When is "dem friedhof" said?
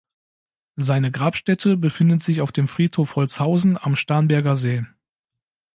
2.51-3.15